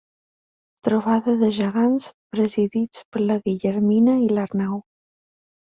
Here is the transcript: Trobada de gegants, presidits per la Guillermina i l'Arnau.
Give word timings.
Trobada 0.87 1.35
de 1.41 1.49
gegants, 1.57 2.09
presidits 2.37 3.05
per 3.13 3.23
la 3.27 3.39
Guillermina 3.49 4.19
i 4.27 4.29
l'Arnau. 4.35 4.83